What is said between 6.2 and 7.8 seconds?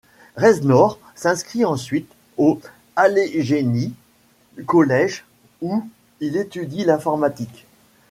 il étudie l'informatique.